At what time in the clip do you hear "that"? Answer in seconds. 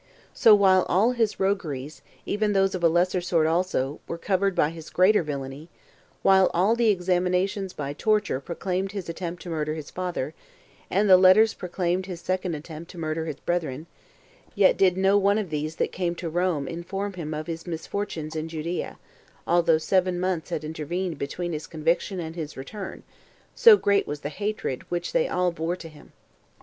15.75-15.91